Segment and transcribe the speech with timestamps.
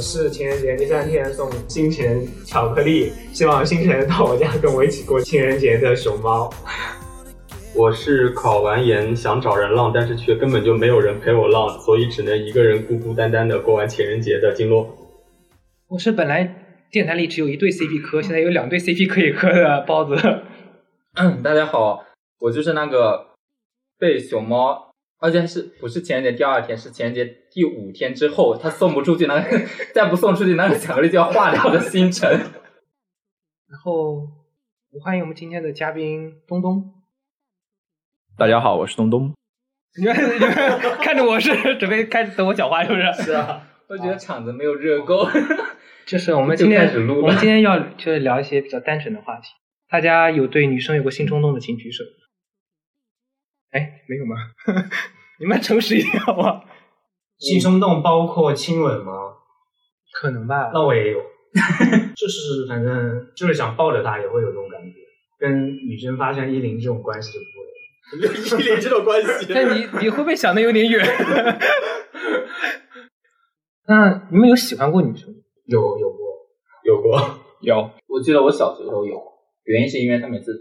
[0.00, 6.50] 是情人节第三天送星辰巧克力，希望星辰到我家跟我一起过情人节的熊猫。
[7.76, 14.88] 我是考完研想找人浪，但是却根本就没有人陪我浪，所以只能一个人孤孤单单的过完情人节的金洛。
[15.88, 16.52] 我是本来
[16.90, 20.16] 电台里只有一对 CP 磕，现在有两对 CP 可以磕的包子。
[21.14, 22.04] 嗯，大家好，
[22.40, 23.26] 我就是那个
[23.98, 24.89] 被熊猫，
[25.20, 29.58] 而且是不是情人节第二天，是情人节第五天之后，他送不出去那个，
[29.94, 32.30] 再不送出去那个巧克力就要化掉的星辰。
[33.68, 34.26] 然后
[34.90, 36.94] 我欢迎我们今天的嘉宾东东。
[38.38, 39.34] 大家好，我是东东。
[40.00, 40.50] 你们你们
[41.02, 43.24] 看着我是准备开始等我讲话是不是？
[43.24, 45.28] 是啊，我觉得场子没有热够。
[46.06, 46.88] 就是我们今天
[47.22, 49.48] 我们今天要就是聊一些比较单纯的话题。
[49.90, 52.04] 大家有对女生有过性冲动的，请举手。
[53.72, 54.36] 哎，没有吗？
[55.38, 56.62] 你们诚实一点好吗？
[57.38, 59.12] 性冲动包括亲吻吗？
[60.12, 60.70] 可能吧。
[60.74, 61.18] 那我也有，
[62.16, 64.96] 就是反正就是想抱着她也会有那种感觉，
[65.38, 68.60] 跟女生发生依零这种关系就不会。
[68.60, 71.00] 依恋这种关系，但你你会不会想的有点远？
[73.86, 75.32] 那你们有喜欢过女生？
[75.66, 76.18] 有有过，
[76.84, 77.90] 有过，有。
[78.08, 79.16] 我记得我小学时候有，
[79.64, 80.52] 原因是因为他每次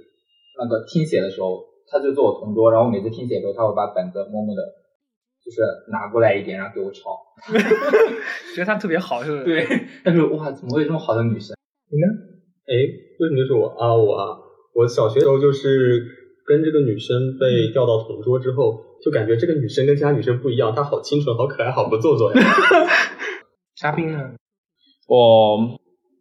[0.59, 4.61] 那个听写的时候，他就坐我同桌，然后每次听写的时候，他会把本子默默的，
[5.43, 7.17] 就是拿过来一点，然后给我抄。
[8.55, 9.43] 觉得他特别好，是不是？
[9.43, 9.67] 对。
[10.03, 11.55] 但是：“哇，怎么会有这么好的女生？”
[11.91, 12.07] 你呢？
[12.67, 12.73] 哎，
[13.19, 13.95] 为什么就是我啊？
[13.95, 14.37] 我啊，
[14.75, 16.15] 我小学时候就是。
[16.49, 18.73] 跟这个女生被调到同桌之后，
[19.05, 22.41] 就感觉这个女生跟其他女生不一样，她好清纯、好可爱、好不做作呀。
[23.77, 24.31] 嘉宾呢？
[25.07, 25.59] 我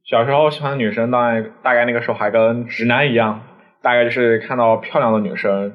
[0.04, 3.40] 小时候喜欢的女生，大概大概那个时候还跟直男一样，
[3.88, 5.72] 大概就是看到漂亮的女生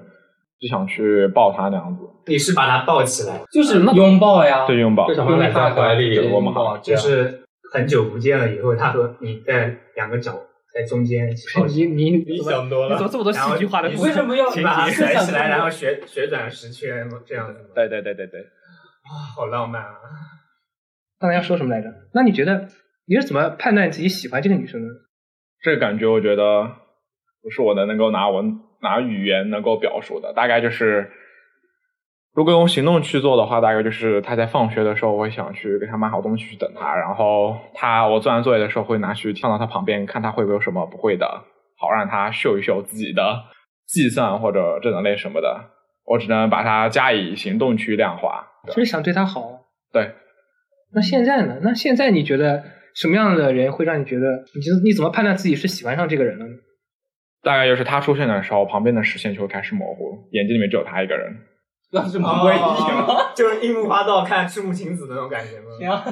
[0.59, 2.03] 就想去抱她那样子。
[2.27, 4.67] 你是把她抱起来，就是拥抱呀？
[4.67, 10.39] 对，拥抱，拥在怀里，我们好，就是很久不见了以后，他和你在两个脚。
[10.73, 11.29] 在中间，
[11.67, 13.89] 你你你想多了，你怎么这么多戏剧化的？
[13.89, 17.59] 你为什么要把它甩起来，然后旋旋转十圈这样子？
[17.75, 19.93] 对对对对对，啊，好浪漫啊！
[21.19, 21.89] 刚才要说什么来着？
[22.15, 22.67] 那你觉得
[23.05, 24.87] 你是怎么判断自己喜欢这个女生的？
[25.61, 26.71] 这个感觉，我觉得
[27.43, 31.11] 不是我的能够拿文拿语言能够表述的，大概就是。
[32.35, 41.27] 如果用行动去做的话，大概就是他在放学的时候，我会想去给他买好东西去等他，然后他我做完作业的时候会拿去放到他旁边，看他会不会有什么不会的，
[41.77, 43.43] 好让他秀一秀自己的
[43.85, 45.63] 计算或者这能力什么的。
[46.05, 48.47] 我只能把它加以行动去量化。
[48.65, 49.67] 就是想对他好。
[49.91, 50.15] 对。
[50.91, 51.59] 那现在呢？
[51.61, 52.63] 那现在你觉得
[52.95, 54.25] 什么样的人会让你觉得？
[54.55, 56.51] 你觉得你怎么判断自己是喜欢上这个人了呢？
[57.43, 61.31] 大概就是他出现的时候，旁边的视线就会开始模糊，眼睛里面只有他一个人。
[61.91, 63.31] 那是蛮诡异吗？
[63.35, 65.77] 就是樱木花道看赤木晴子那种感觉吗？
[65.77, 66.03] 行，啊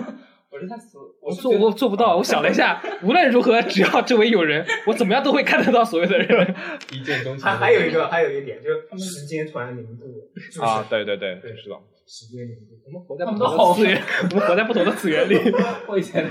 [0.51, 2.17] 我是他所我做我做不到。
[2.17, 6.55] 我想了一下，无论如何，只要周围有人，我怎么样都会看得到所有的人。
[6.91, 7.45] 一见钟情。
[7.45, 10.29] 还还有一个，还有一点，就是时间突然凝固。
[10.61, 11.75] 啊，对对对，对，是的。
[12.05, 12.77] 时间凝固。
[12.85, 15.39] 我们活在不同的次元，我们活在不同的次元里。
[15.87, 16.29] 我以前，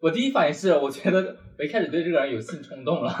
[0.00, 3.12] 我第一反应是，我觉得我一开始对这个人有性冲动了。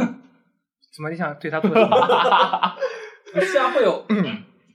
[0.94, 2.76] 怎么你想对他做什么？
[3.32, 4.04] 不是啊，会有。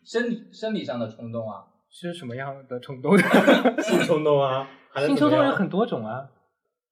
[0.04, 3.18] 生理生理上的冲动啊，是什么样的冲动？
[3.84, 4.68] 性冲动啊，
[5.06, 6.30] 性冲动有很多种啊。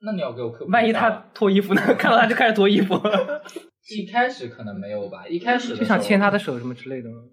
[0.02, 0.72] 那你要给我科普。
[0.72, 1.82] 万一他脱衣服呢？
[1.98, 2.94] 看到他就开始脱衣服。
[3.96, 7.24] 一开始可能没有吧，一开始就想牵他的手什么之类的吗？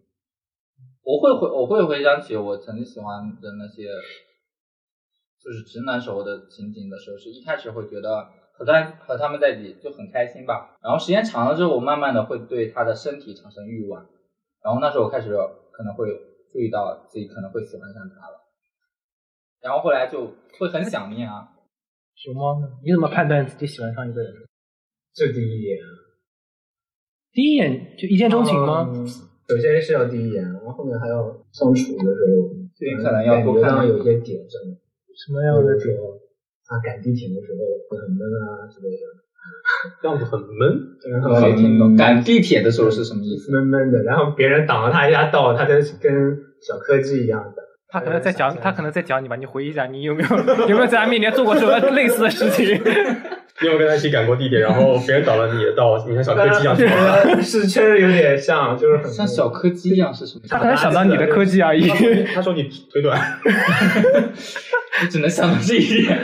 [1.02, 3.82] 我会回我会回想起我曾经喜欢的那些，
[5.43, 8.28] 就是直男时候的情景的时候，是一开始会觉得
[8.62, 10.79] 和他和他们在一起就很开心吧。
[10.81, 14.06] 然后时间长了之后，我慢慢的会对他的身体产生欲望。
[14.62, 15.37] 然后那时候我开始。
[15.75, 16.06] 可能会
[16.53, 18.44] 注意到自己可能会喜欢上他了，
[19.62, 21.49] 然后后来就会很想念啊。
[22.14, 22.69] 熊猫呢？
[22.85, 24.35] 你怎么判断自己喜欢上一个人？
[25.14, 25.79] 就第一眼，
[27.32, 28.87] 第一眼就一见钟情吗？
[29.49, 34.61] 首先是要第一眼，然后后面还要相处的时候，可能要多看到有些点上。
[35.17, 35.97] 什么样的点？
[36.72, 37.60] 啊，赶地铁的时候
[37.92, 39.04] 会很闷啊之类的。
[40.00, 41.96] 这样子很闷，没听懂。
[41.96, 43.52] 赶地铁的时候是什么意思？
[43.52, 46.12] 闷闷的，然后别人挡了他一下道，他就跟
[46.60, 47.62] 小柯基一样的。
[47.88, 49.36] 他可能在讲，他可能在讲你吧？
[49.36, 50.28] 你回忆一下，你有没有
[50.69, 52.80] 有没有在他面前做过什么类似的事情？
[53.60, 56.75] 你有跟他一起赶过地铁，然后别人挡了你的道，你像小柯基一样？
[57.42, 60.42] 是确实有点像，就是很像小柯基一样是什么？
[60.48, 61.86] 他可能想到你的科技而已。
[62.32, 63.20] 他说你腿短，
[65.02, 66.18] 你只能想到这一点。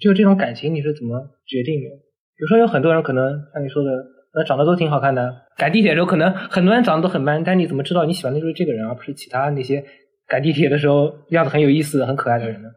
[0.00, 1.88] 就这种感情，你是怎么决定的？
[2.36, 3.90] 比如说，有很多人可能像你说的，
[4.34, 9.84] 那长得都挺好看的，赶地铁的时候可能很多人长得都很 man，但你怎么知道你喜欢的就是这个人，而不是其他那些
[10.28, 12.68] 赶地铁的时候样子很有意思、很可爱的人呢？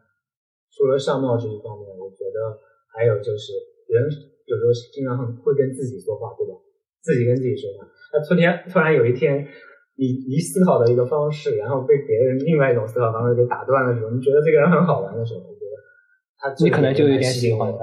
[0.74, 2.58] 除了相貌这一方面，我觉得
[2.96, 3.52] 还有就是
[3.86, 4.02] 人
[4.46, 6.58] 有时候经常会跟自己说话，对吧？
[7.02, 7.86] 自己跟自己说话。
[8.12, 9.46] 那突然突然有一天，
[9.94, 15.40] 你你思考的一个方式，然后被别人另外一种思考方式给打断的时候，你觉得这个人很好玩的时候，
[16.42, 17.78] 他你可能就有点喜喜欢他。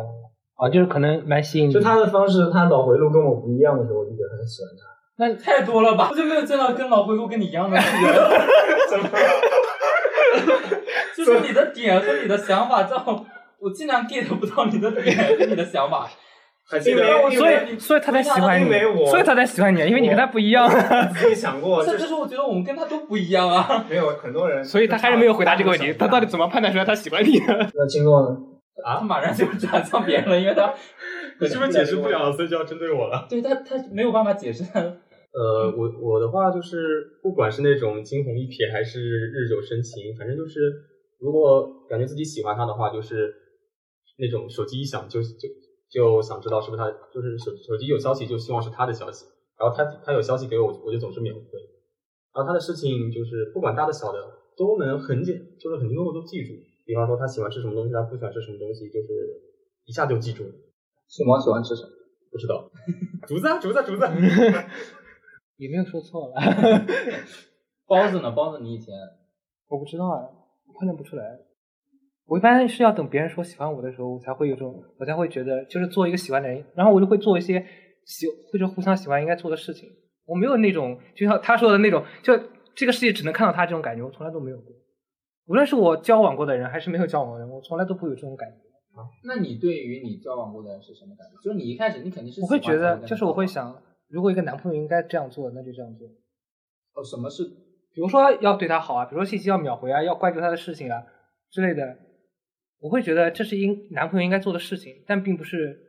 [0.62, 1.74] 啊，就是可能蛮吸引你。
[1.74, 4.84] 就他的方式，他脑回路跟我不一样的时候，我就觉得很喜欢他。
[5.18, 6.10] 那 太多了吧？
[6.12, 7.84] 我就没有见到跟脑回路跟你一样的人。
[8.90, 9.10] 怎么？
[11.16, 13.26] 就是你的点和你的想法，这样
[13.60, 16.10] 我竟然 get 不到你的点和你的想法。
[16.86, 17.04] 因为
[17.36, 18.70] 所以所以他才喜欢你，
[19.08, 20.70] 所以他才喜欢你，因为你跟他不一样。
[21.16, 23.84] 自己想过，甚至是我觉得我们跟他都不一样啊。
[23.90, 25.92] 没有很多人，所以他还是没有回答这个问题。
[25.94, 27.42] 他到底怎么判断出来他喜欢你？
[27.74, 28.38] 那金诺呢？
[28.84, 30.74] 啊，他马上就转向别人了，因为他
[31.40, 33.28] 你是不是解释不了，所以就要针对我了？
[33.30, 34.64] 对他，他没有办法解释。
[34.74, 40.60] 呃，我我的话就是，不管是那种惊鸿一瞥，还是日久生情，反正就是，
[41.20, 43.34] 如果感觉自己喜欢他的话，就是
[44.18, 45.50] 那种手机一响就就。
[45.90, 49.26] 就想知道是不是他，就是手手机有消息就希望是他的消息，
[49.58, 51.42] 然后他他有消息给我，我就总是秒回。
[52.32, 54.20] 然后他的事情就是不管大的小的
[54.56, 56.54] 都能很简，就是很多我都记住。
[56.90, 59.08] 比方说他喜欢吃什么东西，他不喜欢吃什么东西，就是
[59.86, 60.50] 一下就记住了。
[61.08, 61.90] 熊猫喜欢吃什么？
[62.32, 62.68] 不知道。
[63.28, 64.08] 竹子，竹子，竹子。
[65.58, 66.34] 也没有说错了。
[67.86, 68.32] 包子呢？
[68.32, 68.92] 包子，你以前
[69.68, 70.26] 我不知道啊，
[70.80, 71.38] 判断不出来。
[72.26, 77.64] 我一般是要等别人说喜欢我的时候，我才会有这种，我才会觉得就是做一个喜欢的人，然后我就会做一些
[78.06, 79.88] 喜或者互相喜欢应该做的事情。
[80.26, 82.34] 我没有那种就像他说的那种，就
[82.74, 84.74] 这个世界只能看到他这种感觉，我从来都没有过。
[85.50, 88.58] 无论是我交往过的人，还是没有交往过的人，我从来都不会有这种感觉。
[88.96, 91.42] 啊，那你对于你交往过的人是什么感觉？
[91.44, 96.08] 就是你一开始你肯定是我会觉得，就是我会想，如果一个男朋友应该这样做，那就这样做。
[96.94, 97.44] 哦，什么是？
[97.92, 101.04] 比如说要对他好啊，比如说信息要秒回啊，要关注他的事情啊
[101.50, 101.98] 之类的。
[102.80, 105.80] 我会觉得这是应男朋友应该做的事情，但并不是，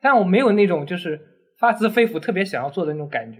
[0.00, 1.20] 但我没有那种就是
[1.58, 3.38] 发自肺腑特别想要做的那种感觉，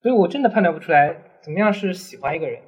[0.00, 2.62] 所以我真的判断不出来怎么样是喜欢一个人。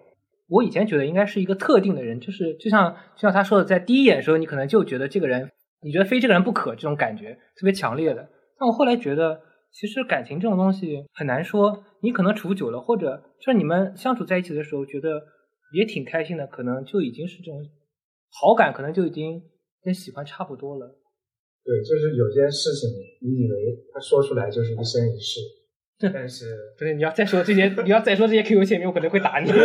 [0.48, 5.50] 我以前觉得应该是一个特定的人，就是就像就像他说的，在第一眼的时候，你可能就觉得这个人，
[5.82, 8.28] 你觉得非这个人不可，这种感觉特别强烈的。
[8.58, 9.40] 但我后来觉得，
[9.70, 15.22] 其实感情这种东西很难说，你可能处久了，或者就是你们相处在一起的时候，觉得
[15.72, 17.60] 也挺开心的，可能就已经是这种。
[18.30, 19.40] 好感可能就已经
[19.82, 20.86] 跟喜欢差不多了。
[21.64, 22.88] 对，就是有些事情，
[23.20, 23.56] 你以为
[23.92, 25.40] 他说出来就是一生一世，
[26.00, 29.50] 但是不是你要再说这些，你要再说这些 QQ 签名，我可能会打你。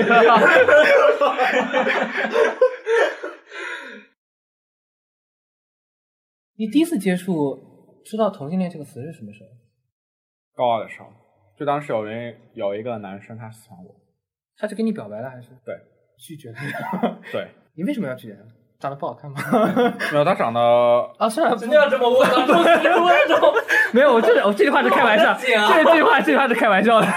[6.55, 9.49] 你第一次接触知道同性恋这个词是什么时候？
[10.55, 11.07] 高二的时候，
[11.57, 13.95] 就当时有人有一个男生他喜欢我，
[14.55, 15.49] 他是跟你表白了还是？
[15.65, 15.75] 对，
[16.17, 17.19] 拒绝他。
[17.31, 17.47] 对。
[17.75, 18.43] 你为什么要拒绝他？
[18.83, 19.39] 长得不好看吗？
[20.11, 20.59] 没有，他长得
[21.17, 22.29] 啊，算了，真的要这么问？
[22.29, 22.45] 这
[22.99, 23.63] 么问？
[23.93, 27.07] 没有，我这我这句话是开玩笑， 这这句话这句话是开玩笑的。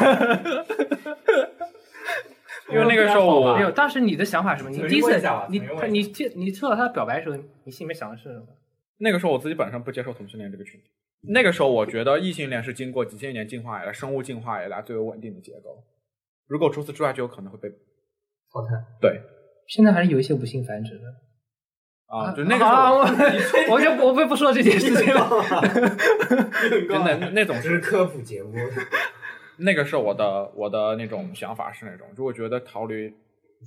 [2.71, 4.71] 因为那个时候我没有，当时你的想法是什么？
[4.71, 8.47] 你第一次你你接你收到他表白的时候，你心里面想的是什么？
[8.99, 10.87] 那个时候我自己本身不接受同性恋这个群体。
[11.29, 15.83] 那个时候我觉得异性恋是经过几千年进化以来，生物进化以来最为稳定的结构。
[16.47, 18.69] 如果除此之外，就有可能会被淘汰。
[19.01, 19.21] 对。
[19.69, 21.03] 现在还是有一些无性繁殖的
[22.07, 25.29] 啊，就那个时候，我就我就不说这件事情了。
[26.89, 28.55] 真的那种是科普节目。
[29.59, 33.13] 那个是我的我的那种想法是那种，如果觉得逃离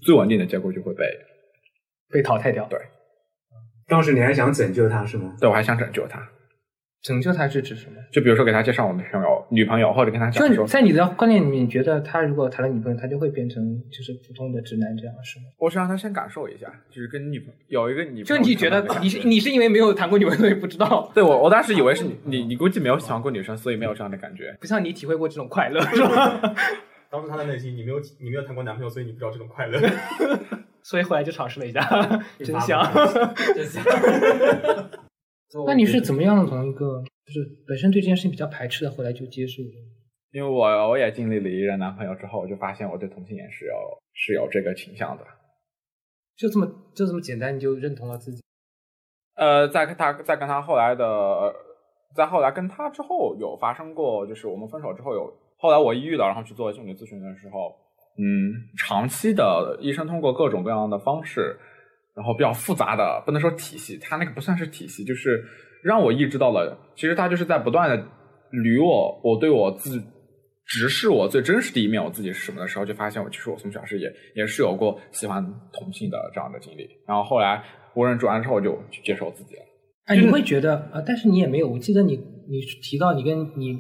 [0.05, 1.03] 最稳定的结果就会被
[2.11, 2.65] 被淘汰掉。
[2.69, 2.79] 对，
[3.87, 5.35] 当时你还想拯救他是吗？
[5.39, 6.29] 对，我还想拯救他。
[7.01, 7.95] 拯救他是指什么？
[8.11, 15.45] 就比如说给他介绍我女朋友、女朋友，或者跟他讲说，在你的观念里面，你觉得他如果谈了女朋友，他就会变成就是普通的直男这样是吗？
[15.57, 21.09] 我是让他先感受一下，就是跟女朋友有一个女，就你觉得你是你是因为没有谈过女朋友所以不知道？
[21.15, 26.41] 对我我当时以为是你你你估计没有喜欢过女生，所以没有这样的感觉，不像你体会过这种快乐是吧？
[27.09, 29.79] 当时他的内心，你没有你没有谈过男朋友，所以你不知道这种快乐，
[30.83, 31.81] 所以后来就尝试了一下，
[32.43, 32.85] 真香，
[33.55, 33.83] 真香。
[35.65, 37.03] 那你是怎么样从一个？
[37.25, 39.69] 就是本身对这件事情比较排斥的，后来就接受了。
[40.31, 43.73] 因为我我也经历了一任男朋友之后，我就发现我对同性恋是有
[44.13, 45.23] 是有这个倾向的。
[46.35, 46.65] 就这么
[46.95, 48.41] 就这么简单，你就认同了自己？
[49.35, 51.53] 呃，在跟他在跟他后来的，
[52.15, 57.75] 在后来跟他之后有发生过，就是我们分手之后有后来我抑郁了，然后去做心理咨询的时候，
[58.17, 61.59] 嗯，长期的医生通过各种各样的方式，
[62.19, 65.41] 然后比较复杂的，不能说体系，他那个不算是体系，就是。
[65.81, 67.95] 让我意识到了，其实他就是在不断的
[68.51, 69.97] 捋我，我对我自
[70.65, 76.85] 直视我最真实的一面，我自己是什么的时候，就发现我其实我从小是也也是有过喜欢同性的这样的经历。
[77.07, 77.63] 然后后来
[77.95, 79.61] 无人转完之后，我就去接受自己了。
[80.07, 81.01] 哎，你会觉得啊？
[81.07, 83.79] 但是你也没有，我记得你你提到你跟你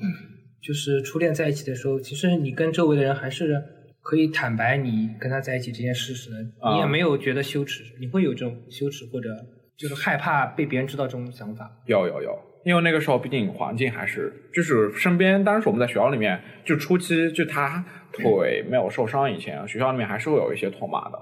[0.63, 3.61] 就是初恋在一起的时候，其实你跟周围的人还是
[4.01, 6.29] 可以坦白你跟他在一起这件事实
[6.73, 9.29] 你也没有觉得羞耻，你会有这种羞耻或者
[9.77, 11.69] 就是害怕被别人知道这种想法。
[11.85, 21.19] 有有有，因为那个时候毕竟环境还是就是身边，当时我们在学校里面，就初期就他腿没有受伤以前，学校里面还是会有一些唾骂的。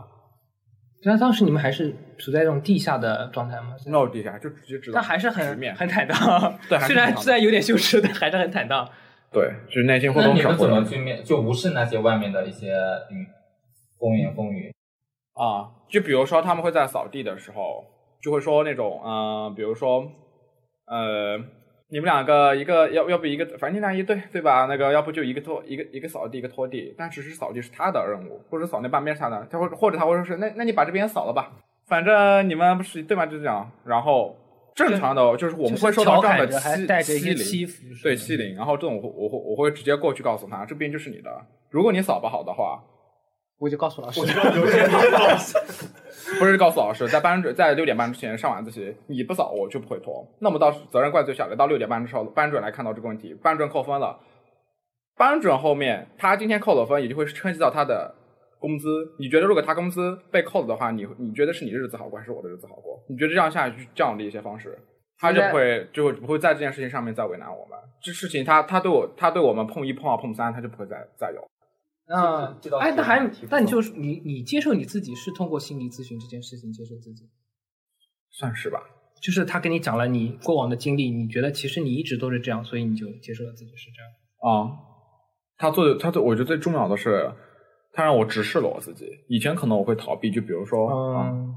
[1.03, 3.75] 那当时你们还是处在这种地下的状态吗？
[3.85, 8.89] 没有地下就直接知道，但还是很很坦荡，对 虽然虽然有点羞耻，但还是很坦荡。
[9.31, 12.73] 对，就是内心会那你们怎多少会有么去面就无视那些外面的一些
[13.11, 13.25] 嗯
[13.99, 14.73] 风言风语？
[15.33, 17.85] 啊，就比如说他们会在扫地的时候，
[18.21, 20.09] 就会说那种，嗯、比如说，
[20.87, 21.37] 呃，
[21.89, 24.65] 你们两个一个要要不一个，反正你俩一对对吧？
[24.65, 31.51] 那个要不就一个拖一个一个扫地一个拖地，但其实扫地是他的任务，或者扫那半边是他的，他会或者他会说是那那你把这边扫了吧，
[31.85, 33.25] 反正你们不是对吗？
[33.25, 34.35] 就这样，然后
[34.77, 37.67] 正常的就是我们会受到这样的欺带着欺凌。
[38.03, 41.31] 对欺凌，然后这种我会我会我会直接过去告诉他，这边就是你的。
[41.71, 42.79] 如果你扫不好的话，
[43.57, 44.21] 我就告诉老师，
[46.39, 50.23] 不是告诉老师，在班主在六点半之前上晚自习，你不扫我就不会拖。
[50.39, 54.19] 那么到责任怪罪下来，到六点半之后，班主任来看到这个问题，班主任扣分了。
[55.17, 58.13] 班主任后面他今天扣了分，也就会涉及到他的
[58.59, 59.15] 工资。
[59.19, 63.03] 你觉得如果他工资被扣了的话，你你觉得是你日子好过还是我的日子好过？
[63.09, 64.77] 你觉得这样下去这样的一些方式，
[65.17, 67.77] 他就不会就会不会在这件事情上面再为难我们。
[68.01, 71.47] 这事情他他对我他对我们碰一碰二碰三，他就不会再再有。
[72.09, 77.29] 那这倒是哎，那还挺不错那你就是你你接受你自己是通过心理咨询这件事情接受自己，
[78.31, 78.79] 算是吧。
[79.19, 84.11] 就是他跟你讲了你过往的经历，你觉得其实你一直都是这样，所以你就接受了自己是这样。
[84.39, 84.71] 啊，
[85.57, 87.29] 他做的，他做，我觉得最重要的是，
[87.97, 89.09] 他让我直视了我自己。
[89.27, 91.55] 以前可能我会逃避，就比如说，啊，嗯，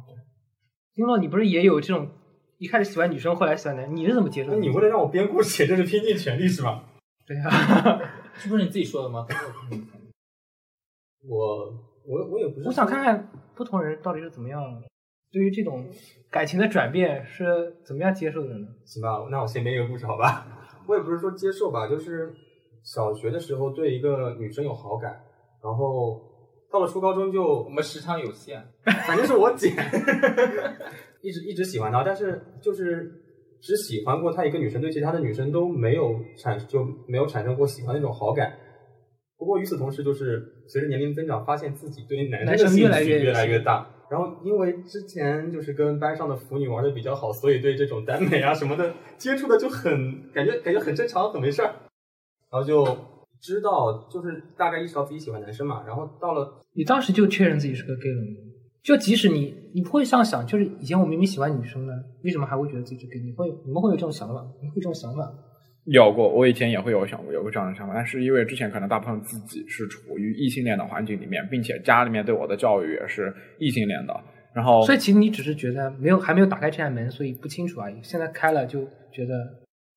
[0.94, 2.08] 丁洛，你不是也有这种
[2.56, 4.56] 一开始喜欢女生，后来喜欢男人，你是怎么接受的？
[4.56, 6.82] 那你为了让我编故事，这是拼尽全力是吧？
[7.26, 8.00] 对啊，
[8.42, 9.26] 这不是你自己说的吗？
[11.28, 11.66] 我
[12.06, 14.82] 我我也不是，我想看看不同人到底是怎么样
[15.30, 15.86] 对于这种
[16.30, 18.66] 感情的转变是怎么样接受的呢？
[18.86, 20.46] 行吧，那我先编一个故事好吧？
[20.88, 22.34] 我也不是说接受吧，就是
[22.82, 25.22] 小学的时候对一个女生有好感，
[25.62, 26.18] 然后
[26.72, 28.62] 到了初高中就我，们时长有限，
[29.06, 29.70] 反正是我姐，
[31.20, 33.12] 一直一直喜欢她，但是就是
[33.60, 38.56] 只喜欢过她一个女生，对其他的女生都没有产就没有产生过喜欢那种好感。
[39.36, 43.90] 不过与此同时，就是随着年龄增长，发现自己对男男生的兴生越来越趣越来越大。
[44.10, 51.72] 然后因为之前就是跟班上的腐女玩的比较好，所以对这种耽美啊什么的接触的就很感觉感觉很正常，很没事儿。
[52.50, 52.84] 然后就
[53.40, 55.82] 知道就是大概意识到自己喜欢男生嘛。
[55.86, 58.28] 然后到了你当时就确认自己是个 gay 了吗？
[58.82, 61.92] 就即使你你不会这样想，就是以前我明明喜欢女生呢，
[62.24, 63.20] 为什么还会觉得自己是 gay？
[63.20, 64.46] 你会你们会有这种想法？
[64.62, 65.30] 你会有这种想法？
[65.84, 74.14] 有过，我以前也会有想过有过这样的想法，但是因为之前可能大部分自己是处于异性恋的环境里面，并且家里面对我的教育也是异性恋的，
[74.54, 77.96] 然后所以其实你只是觉得没有还没有打开这扇门，所以不清楚而已。
[78.02, 79.34] 现在开了就觉得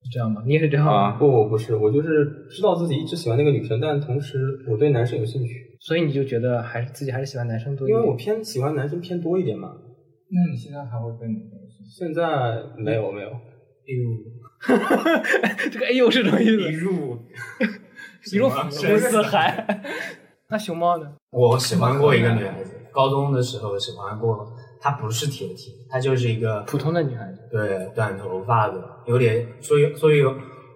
[0.04, 0.42] 是这样吗？
[0.46, 0.92] 你也是这样吗？
[0.94, 4.38] 啊不，我不是，我就是知道自己一直喜欢那个女生，但同时
[4.70, 7.98] 我对男生有兴趣，所以你就觉得还是自己还是喜欢男生多一点。
[7.98, 9.74] 因为我偏喜欢男生偏多一点嘛。
[10.30, 12.08] 那你现在还会跟女生？
[12.08, 13.30] 现在没有没有，
[15.72, 16.72] 这个哎呦是什么意思？
[16.72, 17.18] 入
[18.32, 19.66] 一入 虎四海。
[20.50, 21.14] 那熊猫呢？
[21.32, 24.54] 我喜欢过一个女孩子，高中的时候喜欢过，
[24.84, 27.40] 她不是铁 T，她就是一个普通的女孩子。
[27.50, 30.22] 对短头发的，有点，所以所以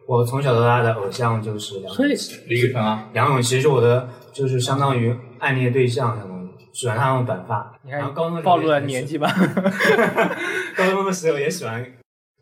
[0.07, 2.39] 我从小到大的偶像就是梁所以咏琪。
[2.47, 7.77] 李宇春啊，梁咏琪是我的，就是相当于暗恋对象，相当于喜欢她那种短发。
[7.83, 9.27] 你看然后高中的时候暴露了年纪吧？
[10.77, 11.85] 高中的时候也喜欢，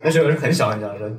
[0.01, 1.09] 那时候是很小很小的时候，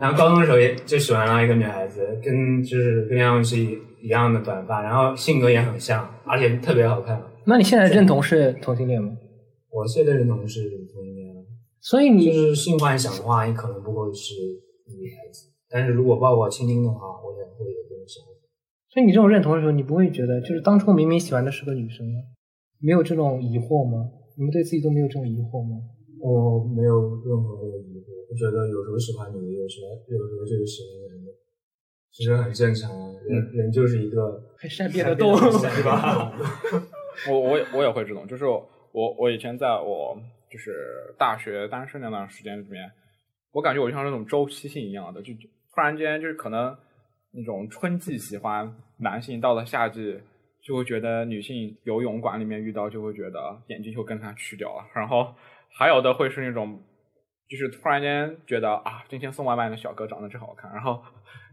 [0.00, 7.22] 然后高中的时候也就喜欢上一个女孩子，跟就是跟梁咏琪一样的短发，然后性格也很像，而且特别好看。
[7.44, 9.12] 那你现在认同是同性恋吗？
[9.72, 11.46] 我现在认同是同性恋，
[11.80, 14.34] 所以你就是性幻想的话，你可能不会是
[14.86, 18.30] 女孩子，但是如果抱抱亲亲的话，我也会有这种想法。
[18.92, 22.18] 所以你这种认同的时候，你不会觉得就是当初明明喜欢的是个女生呢，
[22.78, 24.10] 没有这种疑惑吗？
[24.36, 25.76] 你们对自己都没有这种疑惑吗？
[26.20, 31.32] 我没有任何的疑惑，我觉得有时候喜欢女的，有时候有时候就是喜欢男的，
[32.12, 33.14] 其实很正常啊。
[33.26, 36.30] 人人就是一个很善变的动物，对吧？
[37.30, 38.44] 我我也我也会这种，就是
[38.92, 40.16] 我我以前在我
[40.50, 42.90] 就是大学单身那段时间里面，
[43.52, 45.32] 我感觉我就像那种周期性一样的，就
[45.74, 46.76] 突然间就是可能
[47.32, 50.20] 那种春季喜欢男性，到了夏季
[50.62, 54.84] 就会觉得女性游泳馆里面遇到就会觉得眼睛就跟他去掉了。
[54.94, 55.34] 然后
[55.76, 56.80] 还有的会是那种，
[57.48, 61.02] 就是突然间觉得啊，今天送外卖的小哥长得真好看，然后。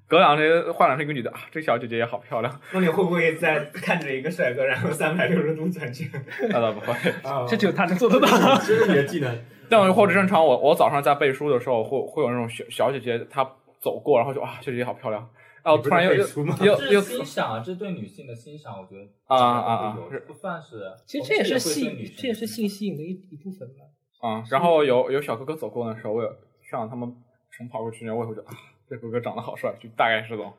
[0.09, 2.59] 隔两天换了成一个女的啊，这小姐姐也好漂亮。
[2.73, 6.09] 那你会不会在看着一个帅哥，然后三百六十度转圈？
[6.49, 6.95] 那倒不会，
[7.47, 9.39] 这只有他能做得到， 这是你的技能。
[9.69, 13.47] 但我或者正常，我我早上在背书的时候，会会有那种小小姐姐，她
[13.79, 15.29] 走过，然后就啊，小姐姐好漂亮。
[15.61, 20.91] 然后突然又又又欣赏啊，这对女性的欣赏，我觉得啊啊啊，不算是。
[21.05, 24.27] 其实这也是性，这也是性吸引的一一部分吧。
[24.27, 26.29] 啊，然后有有小哥哥走过的时候，我也
[26.71, 27.13] 像他们
[27.55, 28.55] 从跑过去，然后我也会觉得啊。
[28.89, 30.51] 这哥哥长得好帅，就大概是这种，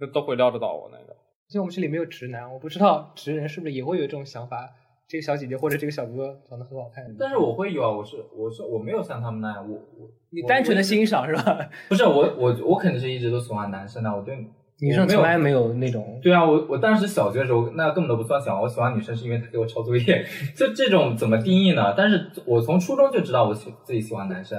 [0.00, 1.16] 这都会撩得到我那个。
[1.48, 4.70] 所以我们这里没有直男，我不知道直人是不是也会有这种想法。
[5.08, 7.04] 这个小姐姐或者这个小哥长得很好看。
[7.16, 11.70] 但是我会有啊，我是我是我没有像他们那样，我我你单纯的欣赏是吧？
[11.88, 14.36] 不是我我我肯定是一直都喜欢男生的，我对
[14.80, 16.18] 女生从来没有那种。
[16.20, 20.26] 对啊，我我当时小学的时候那根本都不算喜欢，我喜欢女生是因为她给我抄作业，
[20.56, 21.94] 就这种怎么定义呢？
[21.96, 24.58] 但是我从初中就知道我喜自己喜欢男生，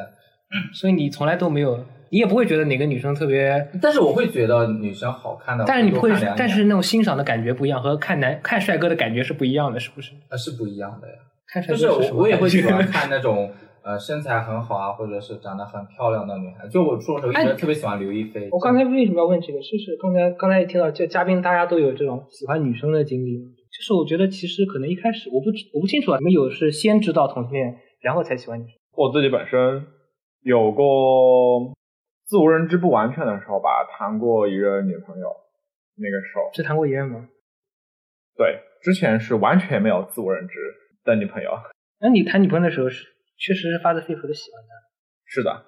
[0.73, 1.83] 所以你从来都没有。
[2.09, 5.63] 你也不会觉得哪个女生特别，但是我会觉得女生好看的。
[5.67, 10.11] 但是你会，但是那种欣赏的感觉不一样，和看男看帅哥的感觉是不一样的，是不是？
[10.29, 11.13] 啊，是不一样的呀。
[11.47, 13.51] 看帅哥是我我也会喜欢 看那种
[13.83, 16.67] 呃身材很好啊，或者是长得很漂亮的女孩。
[16.67, 18.47] 就我初中时候一直特别喜欢刘亦菲。
[18.51, 19.59] 我刚才为什么要问这个？
[19.59, 28.73] 就是刚才刚才听到这嘉宾大家都有这种喜欢女生的经历，就是我觉得其实可能一开始我不我不清楚啊，你们有是先知道同性恋，然后才喜欢女生？
[28.95, 29.85] 我自己本身
[30.43, 31.73] 有过。
[32.27, 35.33] 自我认知不完全的时候吧，谈过一个女朋友，
[35.95, 37.29] 那个时候只谈过一任吗？
[38.35, 40.55] 对，之前是完全没有自我认知
[41.03, 41.51] 的女朋友。
[41.99, 44.69] 那你谈女朋友的时候是确实是发自肺腑的喜欢她？
[45.25, 45.65] 是的，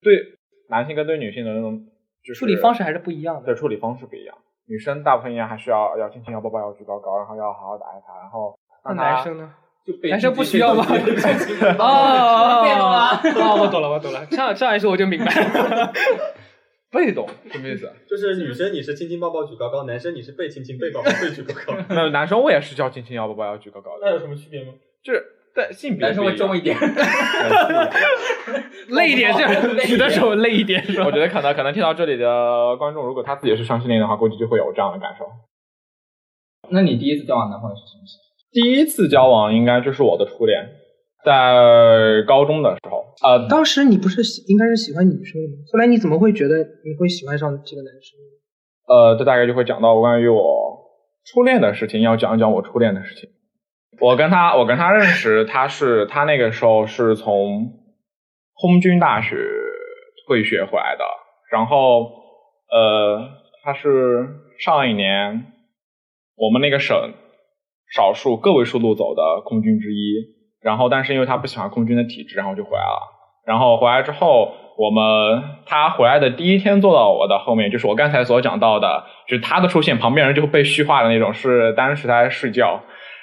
[0.00, 0.38] 对
[0.70, 1.86] 男性跟对女性的那种
[2.34, 3.44] 处理方式还是不一样的。
[3.44, 4.36] 对，处理方式不一样。
[4.66, 9.54] 女生大部分应该还是要要亲亲要抱抱要举高高，然后要好好的爱她，然后那男生呢？
[10.08, 10.84] 男生不需要吗？
[11.78, 12.62] 哦
[13.22, 14.24] 哦，我懂了，我懂了。
[14.30, 15.92] 这样这样一说我就明白了。
[16.92, 17.88] 被动什么意思？
[18.08, 21.74] 就是女生你是亲亲抱抱举高高，男生你是被亲亲被抱抱被举高高。
[21.94, 24.06] 那男生我也是叫亲亲要抱抱要举高高的。
[24.06, 24.72] 那有什么区别吗？
[25.02, 26.04] 就是在性别。
[26.06, 26.76] 男生会重一点。
[28.88, 29.52] 累一点，这样
[29.86, 30.84] 举的时候累一点。
[31.04, 35.24] 我觉得可能可能听到这里的观众，如果他自己是双性恋的话，估计就会有这样的感受。
[36.70, 38.29] 那你第一次交往男朋友是什么时候？
[38.52, 40.68] 第一次交往应该就是我的初恋，
[41.24, 43.04] 在高中的时候。
[43.22, 45.58] 呃，当时你不是应该是喜欢女生吗？
[45.72, 48.18] 后来你怎么会觉得你会喜欢上这个男生？
[48.88, 50.78] 呃，这大概就会讲到关于我
[51.24, 53.30] 初恋的事情，要讲一讲我初恋的事情。
[54.00, 57.70] 我跟他，我跟他认识，他是他那个时候是从
[58.54, 59.36] 空军大学
[60.26, 61.04] 退学回来的，
[61.52, 62.10] 然后
[62.70, 63.28] 呃，
[63.62, 64.26] 他是
[64.58, 65.52] 上一年
[66.34, 67.12] 我们那个省。
[67.94, 70.14] 少数个位数路走的空军之一，
[70.62, 73.00] 然后但是因为他不喜欢空军的体制，然后就回来了。
[73.46, 82.80] 然后回来之后，我们他回来的第一天坐到我的后面，就是我刚才所讲到的，就是他的出现，旁边人就会被虚化的那种，是当时他在睡觉。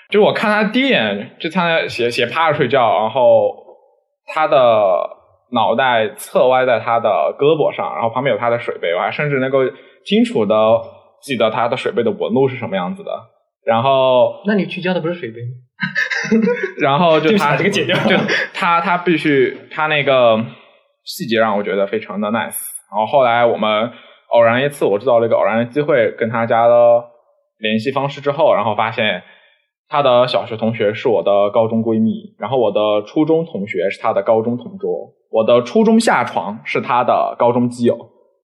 [0.10, 3.56] 就我看他第一眼，就他斜斜趴着睡觉，然后
[4.26, 4.58] 他的
[5.52, 9.60] 脑袋侧歪在他的胳膊上，然后旁边有他的水杯，我还甚至能够
[10.04, 10.56] 清楚的
[11.22, 13.12] 记得他的水杯的纹路是什么样子的。
[13.68, 15.52] 然后，那你去交的不是水杯吗？
[16.80, 18.16] 然后就他这个解掉，就
[18.54, 20.42] 他他必须他那个
[21.04, 22.58] 细节让我觉得非常的 nice。
[22.90, 23.92] 然后后来我们
[24.30, 27.04] 偶然一次，我知道了一个偶然的机会，跟他加了
[27.60, 29.22] 联系方式之后，然后发现
[29.90, 37.98] 他的小学同学是我的高中闺蜜，然后我的初中同学是他的高中同桌，我的初中下床是他的高中基友。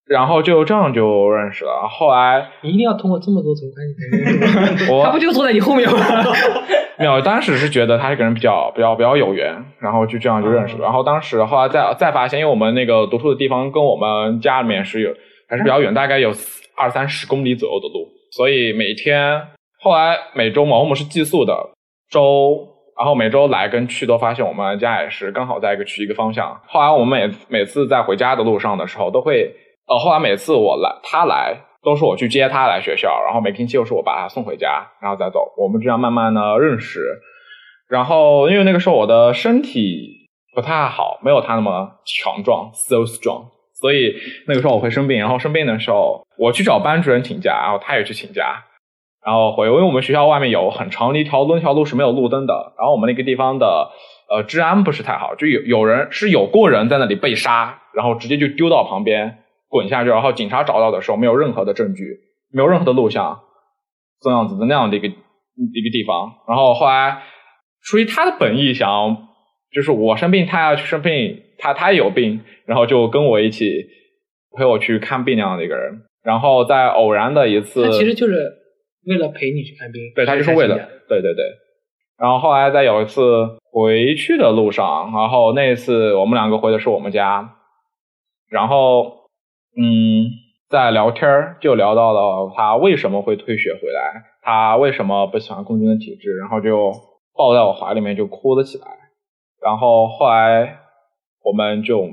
[0.05, 1.87] 然后就这样就认识了。
[1.89, 5.97] 后来你一定要通过这么多层关系他不就坐在你后面吗？
[6.99, 10.83] 没有，当时是觉得他这个人比较比较比较有缘，然后就这样就认识了。
[10.83, 15.09] 然后当时后来再再发现，因为我们那个读书的地方跟我们家里面是有
[15.49, 16.31] 还是比较远，大概有
[16.77, 19.41] 二三十公里左右的路，所以每天
[19.81, 21.71] 后来每周嘛，我们是寄宿的
[22.11, 22.59] 周，
[22.95, 26.61] 然后每周来跟去都发现我们家也是刚好在一个区一个方向。
[26.67, 29.51] 后来我们每每次在回家的路上的时候都会。
[29.87, 35.53] 呃，后来每次我来，他来都是我去接他来学校，然后每星期又是我把他送回家，然后再走。
[35.57, 37.01] 我们这样慢慢的认识，
[37.89, 43.47] 然后因为那个时候我的身体不太好，没有他那么强壮，so strong，
[43.81, 44.15] 所以
[44.47, 48.63] 那个时候我会生病，然后生病的时候我去找班主任请假，然后他也去请假，
[49.25, 53.89] 然后回，因为我们学校外面有很长的一条路，那条路是没有路灯的，然后我们那个地方的
[54.29, 59.39] 呃治安不是太好，就有有人是有过人在那里被杀，然后直接就丢到旁边。
[59.73, 62.19] 滚下去，然后警察找到的时候没有任何的证据，
[62.53, 63.39] 没有任何的录像，
[64.21, 66.31] 这样子的那样的一个一个地方。
[66.47, 67.23] 然后后来
[67.81, 69.17] 出于他的本意，想
[69.73, 73.87] 就是我生病，他要去生病，他他也有病，然后就跟我一起
[74.55, 76.03] 陪我去看病那样的一个人。
[76.23, 78.35] 然后在偶然的一次，他其实就是
[79.07, 80.75] 为了陪你去看病，对他就是为了，
[81.09, 81.43] 对对对。
[82.19, 83.23] 然后后来在有一次
[83.71, 87.55] 回去的路上，然后那一次我们两个回的是我们家，
[88.49, 89.22] 然后
[89.75, 90.29] 嗯，
[90.69, 96.91] 在聊天就聊到了他为什么会退学回来，他为什么不喜欢共军的体制，然后就
[97.33, 98.85] 抱在我怀里面就哭了起来。
[99.61, 100.79] 然后后来
[101.43, 102.07] 我们就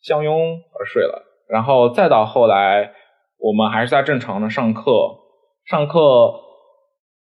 [0.00, 1.22] 相拥而睡了。
[1.48, 2.92] 然后再到后来，
[3.38, 5.18] 我们还是在正常的上课，
[5.64, 6.34] 上课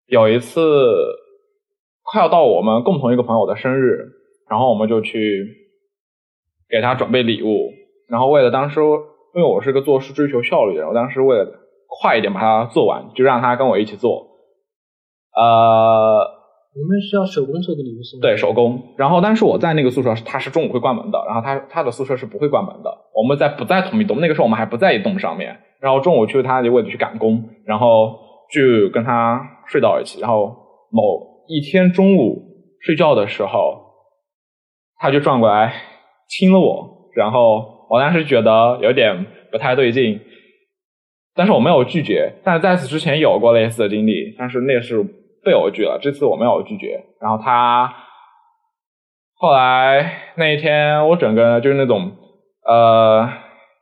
[0.07, 0.61] 有一次。
[2.03, 4.09] 快要到我们共同一个朋友的生日，
[4.49, 5.47] 然后我们就去
[6.69, 7.71] 给他准备礼物。
[8.11, 11.47] 然后为了当时，因为我是个做事追求效率的人，我当时为了
[11.87, 14.27] 快一点把它做完，就让他跟我一起做。
[15.37, 16.27] 呃，
[16.75, 18.21] 你们是要手工做的礼物是吗？
[18.23, 18.83] 对，手工。
[18.97, 22.91] 然后，但是我在那个宿舍，他是中午会关门的，然后他他的宿舍是不会关门的。
[23.15, 24.21] 我们在不在同一栋？
[24.21, 25.57] 那个时候我们还不在一栋上面。
[25.81, 28.19] 然后中午去他就为了去赶工，然后
[28.53, 30.21] 就跟他睡到一起。
[30.21, 30.55] 然后
[30.91, 31.31] 某。
[31.53, 32.45] 一天中午
[32.79, 33.77] 睡觉的时候，
[35.01, 35.73] 他就转过来
[36.29, 40.21] 亲了我，然后我当时觉得有点不太对劲，
[41.35, 42.35] 但是我没有拒绝。
[42.45, 45.03] 但是在此之前有过类似的经历，但是那是
[45.45, 45.99] 被我拒了。
[46.01, 47.05] 这次我没有拒绝。
[47.21, 47.93] 然后他
[49.35, 52.13] 后来那一天，我整个就是那种
[52.65, 53.29] 呃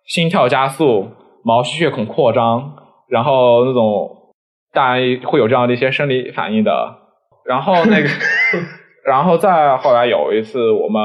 [0.06, 1.10] 心跳加速、
[1.44, 2.76] 毛细血孔扩张，
[3.10, 4.32] 然后那种
[4.72, 6.96] 大然会有这样的一些生理反应的。
[7.44, 8.08] 然后那个，
[9.08, 11.00] 然后再后来有一次我们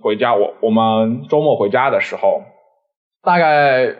[0.00, 2.42] 回家，我我们周末回家的时候，
[3.22, 3.94] 大概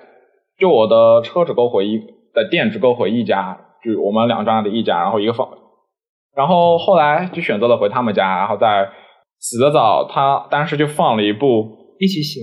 [0.58, 1.98] 就我的车只够回一，
[2.32, 5.50] 的店只够回一家，就我们两家的一家，然后一个房，
[6.34, 8.88] 然后后来就选择了回他们家，然后在
[9.38, 12.40] 洗的澡，他当时就放了一部一起洗，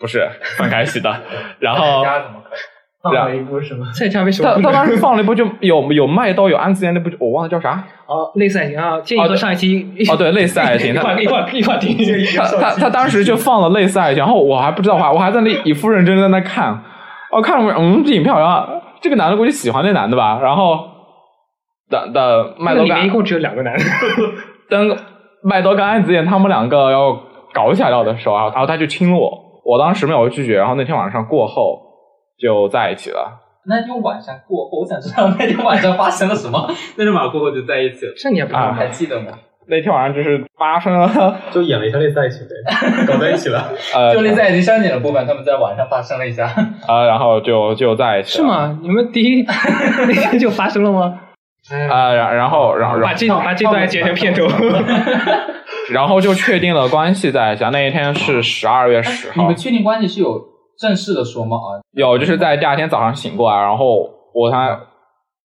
[0.00, 1.22] 不是分开洗的，
[1.60, 2.04] 然后。
[3.02, 3.86] 放了一部什么？
[3.94, 4.54] 在家为什么？
[4.54, 7.82] 他他当时放了一部就有有麦刀有安子烟那部，我忘了叫啥。
[8.06, 11.96] 哦，类似爱情啊，建议和上一期哦对，类似爱情， 一块一块一块听。
[12.36, 16.82] 他他他当时就放了类似爱情，然后我还不知道，话我还在那一副认真在那看，
[17.32, 20.78] 哦看了嗯这影片好像这个男的估计喜欢那男的吧，然后
[21.88, 22.82] 的的麦刀。
[22.82, 23.84] 里面一共只有两个男的。
[24.68, 24.96] 等
[25.42, 27.18] 麦刀跟安子烟他们两个要
[27.54, 29.30] 搞起来了的时候，然后他就亲了我，
[29.64, 31.89] 我当时没有拒绝，然后那天晚上过后。
[32.40, 33.40] 就在一起了。
[33.66, 36.66] 那天晚上过后，我想知道那天晚上发生了什么。
[36.96, 39.32] 那天晚上过后就在一起了，这你也不还记得吗？
[39.66, 42.54] 那天晚上就是发生了，就演了一下类似爱情呗，
[43.06, 43.70] 搞在一起了。
[43.94, 46.46] 呃， 就类似爱情删减的部分，他们在晚上发生了一下。
[46.88, 48.38] 啊，然后就就在一起。
[48.38, 48.78] 是吗？
[48.82, 51.20] 你们第一那天就发生了吗？
[51.88, 54.46] 啊，然然后然后把这把这段剪成片头。
[55.92, 57.64] 然后就确定了关系在一起。
[57.70, 59.34] 那一天是十二月十号。
[59.36, 60.49] 你们确定关系是有？
[60.80, 61.58] 正式的说吗？
[61.58, 64.80] 啊，有，就是在第二天早上醒过来，然后我他，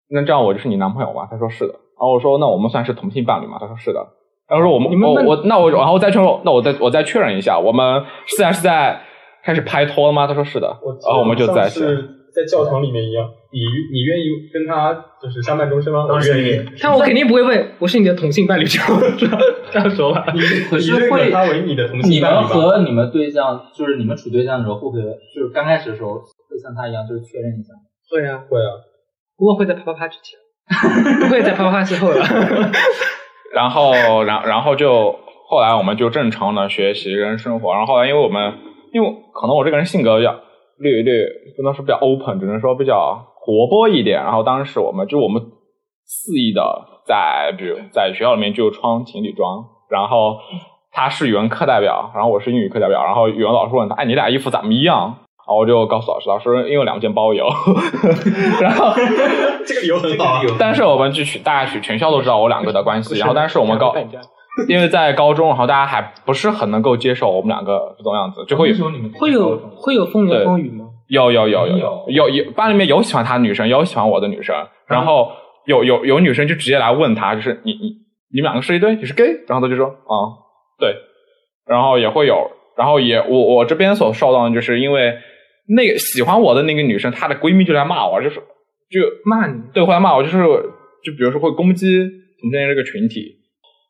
[0.09, 1.27] 那这样我就是你男朋友吗？
[1.29, 1.73] 他说是的。
[1.73, 3.57] 然后我说那我们算是同性伴侣吗？
[3.59, 3.99] 他说是的。
[4.47, 9.01] 然后说我们我我那我然后再确认，那我再我再确认一下，我们现在是在
[9.43, 10.25] 开始拍拖了吗？
[10.25, 10.67] 他说是的。
[11.05, 12.09] 然后我们就在是。
[12.35, 13.59] 在教堂里面一样，你
[13.93, 16.05] 你愿意跟他就是相伴终身吗？
[16.05, 16.65] 我愿意。
[16.81, 18.77] 但我肯定不会问，我是你的同性伴侣， 这
[19.25, 19.39] 样
[19.71, 20.25] 这样说吧。
[20.33, 20.41] 你
[20.77, 25.01] 你认可他为你的同性伴侣你们和你们对象，就是你们处对象的时候，会不会
[25.33, 27.71] 就是刚开始的时候会像他一样，就是确认一下？
[28.11, 28.69] 会啊，会啊。
[29.37, 30.37] 不过会在啪啪啪之前，
[31.21, 32.17] 不会在啪啪啪之后了。
[33.55, 35.17] 然后，然然后就
[35.47, 37.71] 后来我们就正常的学习跟生活。
[37.71, 38.53] 然后后来因为我们，
[38.93, 40.35] 因为可能我这个人性格比较。
[40.77, 44.23] 略略不能说比较 open，只能说比较活泼一点。
[44.23, 45.41] 然后当时我们就我们
[46.05, 46.61] 肆意的
[47.05, 49.65] 在，比如在学校里面就穿情侣装。
[49.89, 50.38] 然后
[50.91, 53.03] 他是语文课代表，然后我是英语课代表。
[53.03, 57.45] 然后语文老师问他：“哎，你俩衣服怎么一样？”然后我就告诉老师：“老师，因为两件包邮。
[58.59, 58.93] ”然后
[59.65, 60.41] 这个理由很好。
[60.57, 63.19] 但是我们就全大家全全校都知道我两个的关系。
[63.19, 63.93] 然后但是我们高。
[64.69, 68.75] 因为在高中，然后大家还不是很能够接受我们两个这种样子，就会有
[69.13, 70.85] 会有会有风言风语吗？
[71.07, 74.55] 有有有有有有班里面有喜欢他的女生，有喜欢我的女生，
[74.87, 75.31] 然后
[75.65, 77.91] 有有有女生就直接来问他，就是你你
[78.33, 80.15] 你们两个是一对，你是 gay，然后他就说啊
[80.79, 80.95] 对，
[81.67, 85.13] 然后也会有，然后也我我这边所受到的就是因为
[85.67, 90.37] 那个喜欢我的那个女生，她的闺蜜就来骂我，就是就骂你，对，会来骂我，就是
[91.03, 91.87] 就比如说会攻击
[92.41, 93.44] 同性恋这个群体。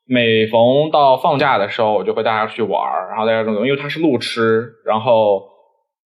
[0.08, 5.42] 每逢到放假的时候，我就会带他去玩儿，然后大家这种，因为他是路痴，然后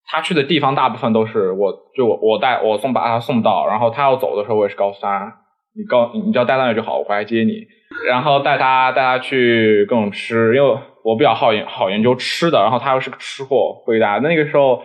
[0.07, 5.33] 他去的地方大部分都是我就我我带我送把他送到，然后他要走的时候我也是告诉他，
[5.77, 7.67] 你告你只要待那里就好，我回来接你，
[8.09, 14.83] 然后带他带他去各种吃，因为我比较好研好研究吃的，然后他又是个吃货，回答那个时候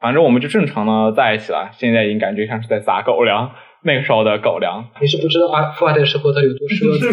[0.00, 3.52] 反正我们就正常的在一起了，现在已经感觉像是在撒狗粮。
[3.88, 7.08] 那个时候的狗粮，你是不知道阿富汗的生活到底有多奢侈。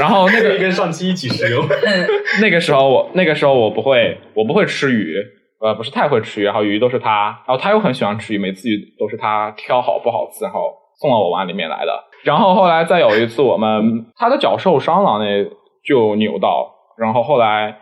[0.00, 1.62] 然后那个跟上期一起食用。
[2.40, 5.22] 那个时候我那个时候我不会，我不会吃鱼，
[5.60, 6.44] 呃，不是太会吃鱼。
[6.44, 11.92] 然后鱼都是他，然后他又很喜欢吃鱼，每次鱼都是他挑好不好吃，然后送到我碗里面来的。
[12.24, 15.44] 然后后来再有一次，我们他的脚受伤了，那
[15.84, 17.76] 就扭到，然后后来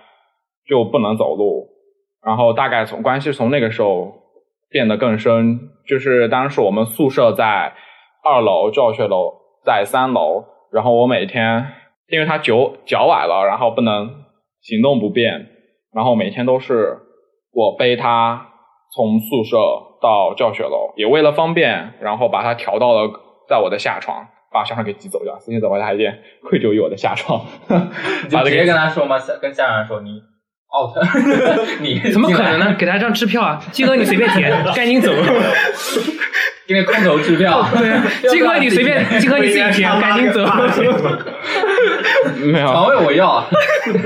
[0.69, 1.69] 就不能走路，
[2.27, 4.13] 然后大概从关系从那个时候
[4.69, 5.61] 变得更深。
[5.87, 7.75] 就是当时我们宿舍在
[8.25, 10.45] 二楼，教学楼在三楼。
[10.73, 11.73] 然后我每天，
[12.09, 14.25] 因为他脚脚崴了，然后不能
[14.61, 15.47] 行动不便，
[15.95, 16.99] 然后每天都是
[17.53, 18.49] 我背他
[18.95, 19.57] 从宿舍
[20.03, 23.11] 到教学楼，也为了方便，然后把他调到了
[23.49, 25.39] 在我的下床，把下床给挤走掉。
[25.39, 27.47] 今天早上还有点愧疚于我的下床，
[28.29, 30.21] 就直接跟他说嘛，跟家长说你。
[30.77, 30.95] Out，
[31.81, 32.75] 你怎么可能呢？
[32.79, 35.13] 给他张支票啊，金额你随便填， 赶紧走。
[36.67, 40.45] 因为空头支票，对，金哥你随便，金哥你自己填， 赶紧走。
[42.43, 43.45] 没有，床位我要，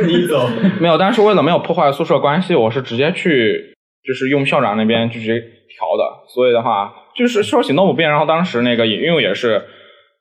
[0.06, 0.46] 你走。
[0.78, 3.74] 没有，但是为了没有破坏宿舍关系，我是直接去，
[4.06, 6.28] 就是用校长那边就直接调的。
[6.35, 8.11] 所以的话，就是说行动不便。
[8.11, 9.62] 然后当时那个因为也是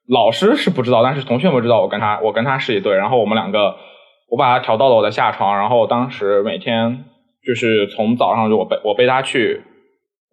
[0.07, 2.95] 老师是不知道，但是同学们知道我跟他，我跟他是一对。
[2.95, 3.75] 然后我们两个。
[4.29, 7.05] 我把他调到了我的下床，然后当时每天
[7.45, 9.63] 就是从早上就我背我背他去，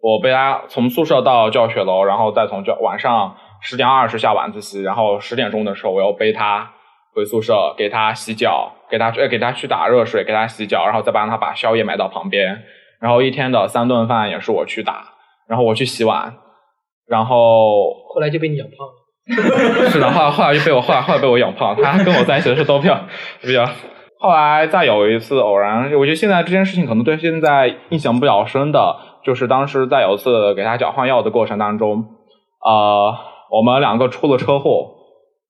[0.01, 6.71] 我背他从宿舍到教学楼，然后再从教晚上十点二十下晚自习，然后十点钟的时候我要背他
[7.15, 12.63] 回宿舍，给他洗脚，给他呃给他去打热水，给他洗脚，然后再帮他把宵夜买到旁边，
[13.01, 15.13] 然后一天的三顿饭也是我去打，
[15.47, 16.35] 然后我去洗碗，
[17.07, 19.06] 然后后来就被你养胖了。
[19.91, 21.75] 是的，后来后来就被我后来后来被我养胖。
[21.75, 22.99] 他跟我在一起的时候都比较
[23.41, 23.65] 比较。
[24.19, 32.05] 后来再有一次偶然，我觉得现在这件事情可能对现在印象比较深的，就是当时在有一次给他交换药的过程当中，
[32.65, 33.15] 呃，
[33.51, 34.95] 我们两个出了车祸，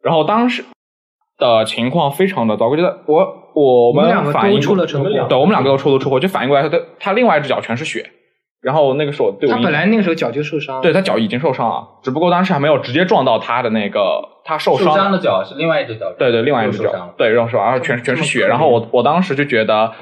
[0.04, 0.66] 然后当时
[1.38, 8.10] 的情况非常的糟，我觉得我我们反应出了车祸，对，我们两个都出了车祸，就反应过来他他另外一只脚全是血。
[8.62, 14.02] 然后那个时候，他本来那个时候脚就受伤，对他脚已经受伤了，只不过当时还没有直接撞到他的那个
[14.44, 14.88] 他受伤。
[14.88, 18.48] 受伤的脚是另外一只脚，对对，另外一只脚，对，然后是，然后全全是血。
[18.48, 19.94] 然后我我当时就觉得，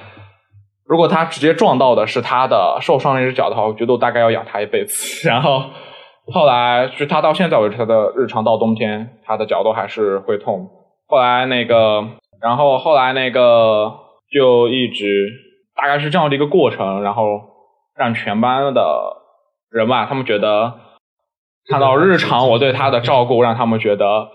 [0.88, 5.28] 如果他直接撞到的是他的受伤那只脚的话，我觉得我大概要养他一辈子。
[5.28, 5.64] 然后
[6.34, 10.70] 后来就他到现在为止，他的日常到冬天，他的脚都还是会痛。
[11.08, 12.04] 后来那个，
[12.42, 13.92] 然后后来那个
[14.34, 15.28] 就一直
[15.76, 17.54] 大概是这样的一个过程，然后。
[17.96, 19.18] 让全班的
[19.70, 20.80] 人吧，他们觉得
[21.70, 24.30] 看到日常我对他的照顾，让他们觉得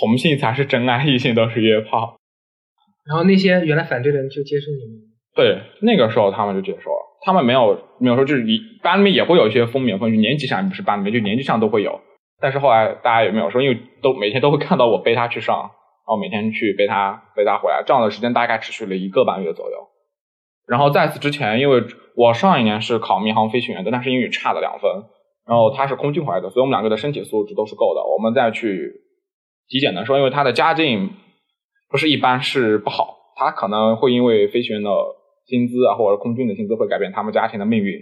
[0.00, 2.16] 同性才是真爱，异性都是约炮。
[3.06, 5.02] 然后那些原来反对的人就接受你们？
[5.34, 6.96] 对，那个时候他们就接受了。
[7.24, 12.00] 他们没有没有说，就是一班里面也会有一些风言风语，年级上不是班里面，就年级上都会有。
[12.40, 15.70] 但是后来大家也没有说，因为都每天都会看到我背他去上，然
[16.06, 19.88] 后每天去背他背他回来，这样的时间大概持续了一个半月左右。
[20.66, 21.82] 然后在此之前，因为
[22.16, 24.90] 我上一年是考民航飞行员的，但是英语差了两分。
[25.44, 28.00] 然后他是空军回来的，所以我们两个的身体素质都是够的。
[28.00, 28.92] 我们再去
[29.66, 31.10] 体检的时候，因为他的家境
[31.90, 33.16] 不是一般，是不好。
[33.34, 34.90] 他可能会因为飞行员的
[35.46, 37.92] 薪资啊，或者空军的薪资会改变他们家庭的命运。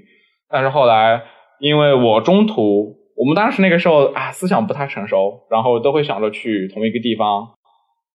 [0.51, 1.23] 但是后来，
[1.61, 7.55] 因为我中途，我们当时那个时候啊，思想不太成熟，然后都会想着去同一个地方，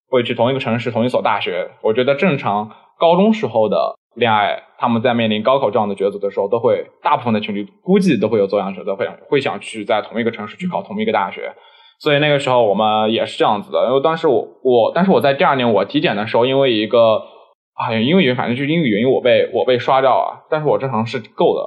[0.08, 1.68] 会去同一个城市、同一所大学。
[1.82, 3.96] 我觉得正常高中时候的。
[4.16, 11.52] 恋爱，他们在面临高考这样的抉择的时候，都会大部分的情侣估计都会有走向选择，会会想去在同一个城市去考同一个大学。
[11.98, 13.86] 所以那个时候我们也是这样子的。
[13.86, 17.22] 因为当时我我，但是我在第二年我体检的时候，因为一个
[17.74, 20.46] 啊，因为原因，反正就是因为原因，我被我被刷掉了。
[20.50, 21.62] 但是我正常是够的，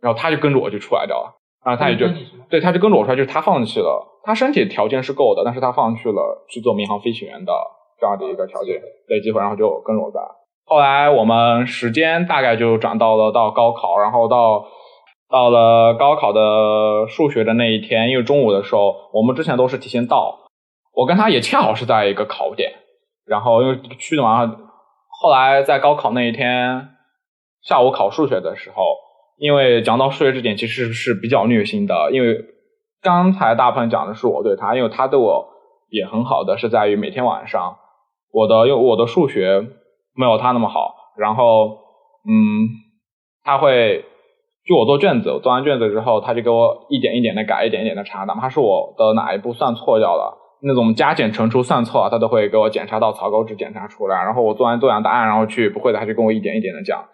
[0.00, 1.34] 然后他就跟着我就出来掉了。
[1.64, 2.06] 然后他也就
[2.50, 7.52] 对，他就跟着我出来，就是他放弃了，他身体条件是够的，但是他放弃了去做民航飞行员的
[8.00, 10.20] 这样的一个条件的机会，然后就跟着我在。
[10.64, 14.64] 后来我们时间大概就转到了到高考，然后到
[15.28, 20.38] 到了高考的数学的那一天，因为中午的时候我们之前都是提前到，
[20.94, 22.72] 我跟他也恰好是在一个考点，
[23.26, 24.46] 然后因为去的嘛，
[25.20, 26.88] 后来在高考那一天
[27.62, 28.82] 下午考数学的时候，
[29.38, 32.38] 因为讲到数学这点其实是比较虐心的，因为
[33.02, 35.48] 刚才大部分讲的是我对他，因为他对我
[35.90, 37.76] 也很好的是在于每天晚上
[38.32, 39.66] 我的用我的数学。
[40.14, 41.78] 没有他那么好，然后，
[42.28, 42.68] 嗯，
[43.44, 44.04] 他会
[44.66, 57.04] 就我做卷子，我做完卷子之后，他就给我一点一点的改，一点一点的查，哪怕是我的哪一步算错掉了，那种加减乘除算错，他都会给我检查到草稿纸检查出来，然后我做完做完答案，然后去不会的，他就跟我一点一点的讲，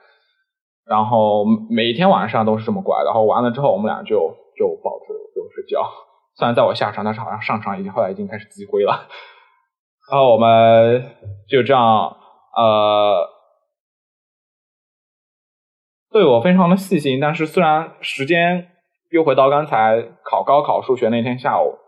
[0.87, 5.89] 然后每一天晚上都是这么过来，然后完了之后，我们俩就就保持就睡觉。
[6.37, 9.09] 虽然在我下床，但是好像上床已经后来已经开始积灰了。
[10.11, 11.05] 然后我们
[11.49, 12.17] 就这样，
[12.57, 13.29] 呃，
[16.11, 17.21] 对我非常的细心。
[17.21, 18.69] 但是虽然时间
[19.11, 21.79] 又回到刚才考高考数学那天下午，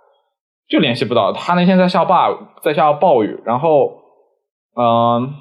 [0.68, 1.54] 就联系不到他。
[1.54, 4.02] 那天在下暴在下暴雨，然后，
[4.76, 5.34] 嗯，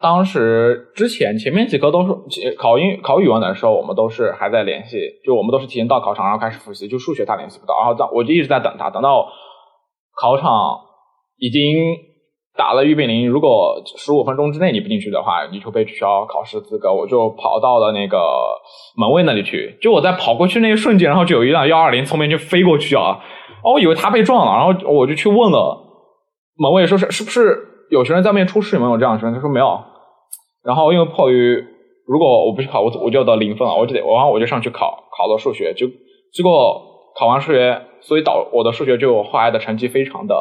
[0.00, 6.88] 当时之前前面几科都是考英考语文的时候，我们都是还在联系，就我们都是提前到考场然后开始复习。
[6.88, 9.30] 就数学他联系不到，然后在我就一直在等他，等到。
[10.20, 10.80] 考场
[11.36, 11.62] 已经
[12.58, 16.92] 打了预备铃，如果十五分钟之内你不进去的话，你就被取消考试资格。
[16.92, 18.18] 我就跑到了那个
[18.96, 23.20] 门卫那里去，就我在跑过去那一瞬间，然后就有一辆幺二零从面就飞过去啊！
[23.62, 25.78] 哦，我以为他被撞了，然后我就去问了
[26.56, 27.56] 门卫，说是是不是
[27.90, 28.74] 有学生在外面出事？
[28.74, 29.34] 有没有这样的学生？
[29.34, 29.80] 他说没有。
[30.64, 31.64] 然后因为迫于
[32.08, 35.86] 如果我不去考，我我就得零分了，我就得，然后我就上去考，考了数学，就
[36.32, 36.82] 结果
[37.16, 37.82] 考完数学。
[38.00, 40.34] 所以导我的数学就后来的成绩非常的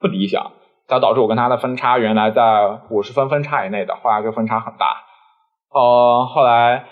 [0.00, 0.50] 不理想，
[0.88, 4.86] 才导致我跟他的分差原来在五十分分差以内的，后来就分差很大。
[5.74, 6.84] 呃，后来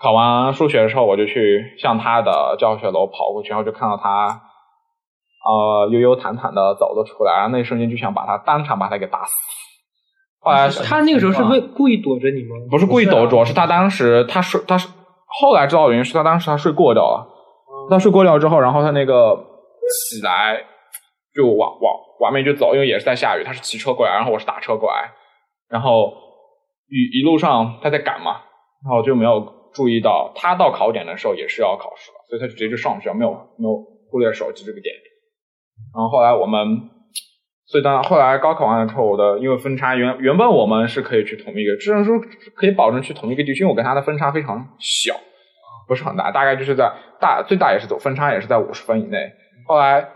[0.00, 4.42] 考完数学的时候，我就去向他的教学楼跑过去，然后就看到他
[5.44, 9.34] 呃悠悠坦坦的走了出来，然后那一瞬间就想把他当场把他给打死。
[10.40, 12.56] 后来他那个时候是为故意躲着你吗？
[12.70, 14.88] 不是故意躲着，是他当时他睡他是
[15.26, 17.28] 后来知道原因是他当时他睡过掉了。
[17.90, 19.34] 他睡过掉之后，然后他那个
[20.08, 20.56] 起来
[21.34, 23.42] 就往往往面就走，因为也是在下雨。
[23.42, 25.10] 他是骑车过来，然后我是打车过来，
[25.68, 26.14] 然后
[26.88, 28.40] 一一路上他在赶嘛，
[28.84, 33.74] 然后就没有注意到他到考点的时候也是要考试了，所以他就直接就上去了，没有没有
[34.08, 34.94] 忽略手机这个点。
[35.92, 36.90] 然后后来我们，
[37.66, 42.18] 所以当后来高考完了之后，我的因为分差原原本我们是可以去同一个，只能说
[42.54, 45.14] 可以保证去同一个地区，因为我跟他的分差非常小。
[45.88, 49.18] 不是很大，大概就是在大最大也是走分差也是在五十分以内。
[49.66, 50.08] 后来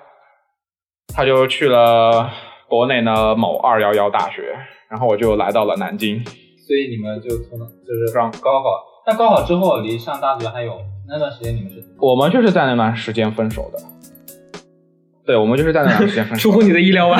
[1.16, 2.30] 他就去了
[2.68, 4.54] 国内呢某二幺幺大学，
[4.90, 6.22] 然后我就来到了南京。
[6.26, 8.68] 所以你们就从就是上高考，
[9.06, 11.82] 那高考之后离上大学还有那段时间，你们是？
[11.98, 13.78] 我们就是在那段时间分手的。
[15.24, 16.42] 对，我们就是在那段时间分手。
[16.52, 17.16] 出乎你的意料吗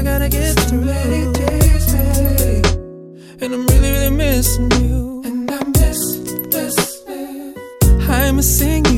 [0.00, 0.80] I gotta get through.
[0.80, 2.64] Many days, babe.
[3.42, 5.20] And I'm really, really missing you.
[5.26, 6.00] And I miss,
[6.54, 8.08] miss, miss.
[8.08, 8.89] I'm missing you.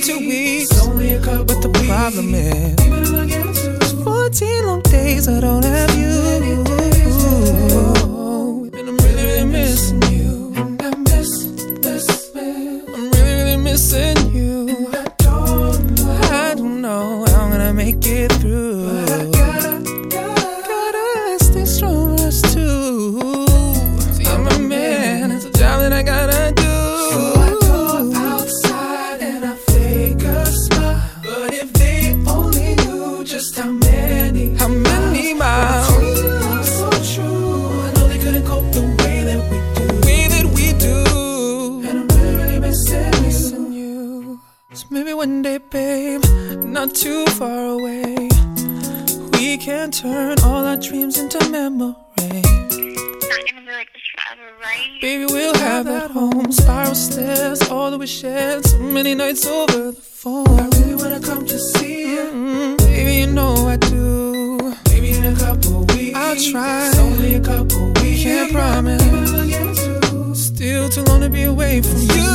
[0.00, 0.86] Two weeks.
[0.86, 6.79] Only a couple But the problem is, 14 long days I don't have you.
[70.90, 72.30] Too long to be away from you.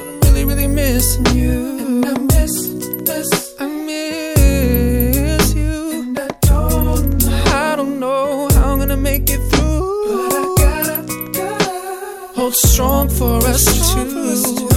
[0.00, 1.78] I'm really, really missing you.
[1.80, 2.72] And I miss,
[3.06, 5.90] miss, I miss you.
[5.92, 10.06] And I don't know, I don't know how I'm gonna make it through.
[10.06, 14.68] But I gotta, gotta hold strong for us two.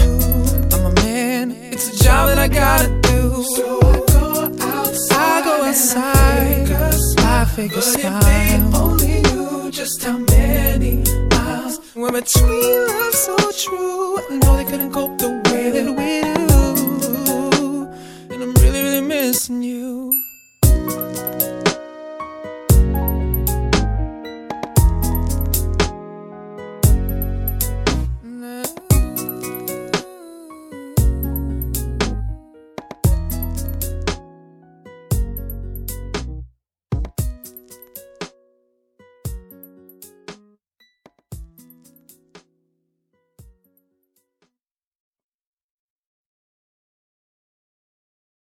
[0.73, 3.41] I'm a man, it's a job that I gotta do.
[3.55, 8.75] So I go outside, I go outside, I figure style.
[8.75, 14.17] Only knew just how many miles were between love so true.
[14.17, 17.89] I know they couldn't cope the way that we do.
[18.33, 19.74] And I'm really, really missing you.